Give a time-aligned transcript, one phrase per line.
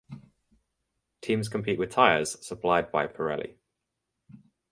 [1.21, 3.53] Teams compete with tyres supplied by Pirelli.